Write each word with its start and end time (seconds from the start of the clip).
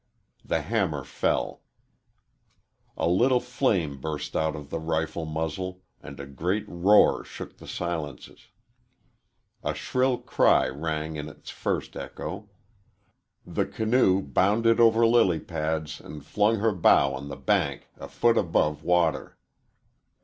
The 0.43 0.61
hammer 0.63 1.03
fell. 1.03 1.61
A 2.97 3.07
little 3.07 3.39
flame 3.39 4.01
burst 4.01 4.35
out 4.35 4.55
of 4.55 4.71
the 4.71 4.79
rifle 4.79 5.27
muzzle, 5.27 5.83
and 6.01 6.19
a 6.19 6.25
great 6.25 6.65
roar 6.67 7.23
shook 7.23 7.57
the 7.57 7.67
silences. 7.67 8.47
A 9.63 9.75
shrill 9.75 10.17
cry 10.17 10.67
rang 10.69 11.17
in 11.17 11.29
its 11.29 11.51
first 11.51 11.95
echo. 11.95 12.49
The 13.45 13.67
canoe 13.67 14.23
bounded 14.23 14.79
over 14.79 15.05
lily 15.05 15.39
pads 15.39 15.99
and 15.99 16.25
flung 16.25 16.55
her 16.57 16.71
bow 16.73 17.13
on 17.13 17.27
the 17.29 17.37
bank 17.37 17.87
a 17.99 18.07
foot 18.07 18.39
above 18.39 18.81
water. 18.81 19.37